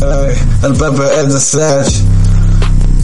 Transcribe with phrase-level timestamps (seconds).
[0.00, 2.27] Ey, el Pepe es de Sech.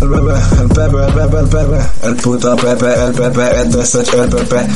[0.05, 1.79] El Pepe, el Pepe, el Pepe, el Pepe.
[2.03, 4.67] El puto Pepe, el Pepe es de Sech, el Pepe.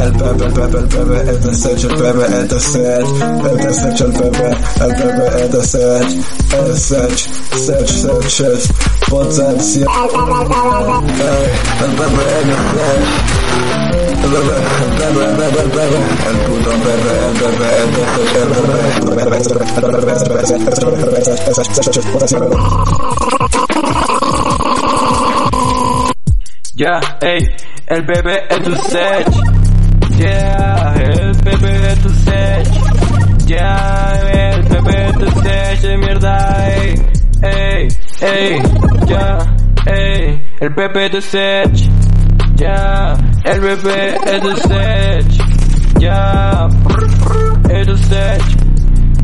[0.00, 3.06] El Pepe, el Pepe, el Pepe es de Sech, el Pepe es de Sech.
[3.44, 4.48] El de Sech, el Pepe,
[4.80, 6.08] el Pepe es de Sech.
[6.48, 7.18] Es Sech,
[7.52, 8.62] Sech, Sech, Sech.
[9.10, 9.84] Potencia.
[9.84, 10.08] Ey,
[11.84, 13.04] el Pepe es de Sech.
[14.08, 16.00] El Pepe, el Pepe, el Pepe, el Pepe.
[16.28, 18.88] El puto Pepe, el Pepe es de Sech, el Pepe.
[18.96, 20.56] El Pepe, el Pepe, el Pepe, el Pepe, el
[22.28, 22.58] Pepe,
[26.78, 27.40] Ya, ey,
[27.88, 29.26] el bebé es tu set.
[30.16, 32.68] Yeah, el bebé es tu set.
[33.46, 36.94] Ya, el bebé es tu set, de mierda, ey,
[37.42, 37.88] ey,
[38.20, 38.62] ey,
[39.08, 39.38] ya,
[39.86, 41.76] ey, el bebé es tu set.
[42.54, 45.26] Ya, el bebé es tu set.
[45.98, 46.68] Ya,
[47.70, 48.42] es tu set.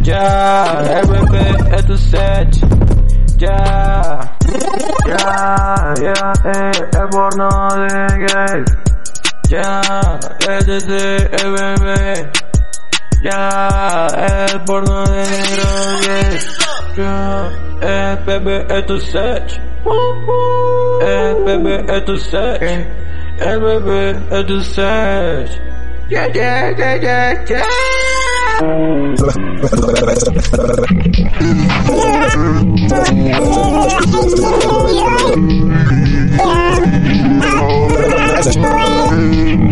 [0.03, 2.57] Ya, el bebé es tu set.
[3.39, 3.94] Ya.
[5.07, 7.89] Ya, ya, eh, el porno de
[8.25, 8.65] gay.
[9.49, 9.83] Ya,
[10.41, 12.33] este es el bebé.
[13.23, 15.69] Ya, el porno de negro
[16.01, 16.39] gay.
[16.97, 17.51] Ya,
[17.83, 19.61] el bebé es tu set.
[21.03, 22.63] El bebé es tu set.
[23.39, 25.51] El bebé es tu set.
[26.09, 27.65] Yeah, yeah, yeah, yeah, yeah.
[39.25, 39.64] Mm-hmm.